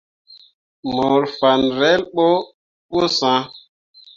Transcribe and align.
Ŋmorŋ 0.91 1.23
fan 1.37 1.61
relbo 1.79 2.27
pu 2.89 2.99
sãã. 3.17 3.39